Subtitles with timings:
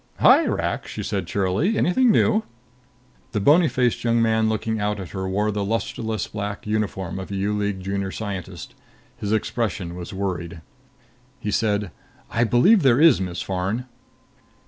[0.17, 1.77] "Hi, Rak!" she said cheerily.
[1.77, 2.41] "Anything new?"
[3.33, 7.29] The bony faced young man looking out at her wore the lusterless black uniform of
[7.29, 8.73] a U League Junior Scientist.
[9.17, 10.61] His expression was worried.
[11.39, 11.91] He said,
[12.31, 13.85] "I believe there is, Miss Farn."